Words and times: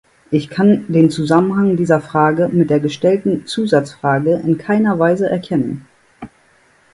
Ich 0.31 0.49
kann 0.49 0.85
den 0.87 1.11
Zusammenhang 1.11 1.77
dieser 1.77 2.01
Frage 2.01 2.49
mit 2.51 2.71
der 2.71 2.79
gestellten 2.79 3.45
Zusatzfrage 3.45 4.33
in 4.43 4.57
keiner 4.57 4.97
Weise 4.97 5.29
erkennen. 5.29 5.85